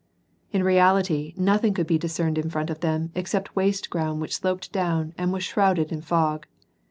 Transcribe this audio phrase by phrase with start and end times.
[0.51, 4.71] In reality, nothing could be discerned in front of them except waste ground which sloped
[4.71, 6.47] down, and was shrouded in fog.